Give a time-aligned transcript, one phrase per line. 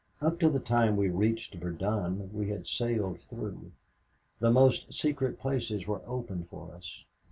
[0.19, 3.71] "Up to the time we reached Verdun we had sailed through.
[4.39, 7.05] The most secret places were opened for us.